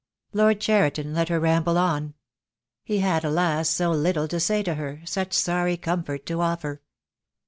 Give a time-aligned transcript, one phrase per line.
[0.33, 2.15] Lord Cheriton let her ramble on.
[2.83, 6.81] He had, alas, so little to say to her, such sorry comfort to offer.